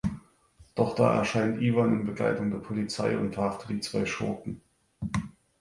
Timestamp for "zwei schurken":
3.81-4.59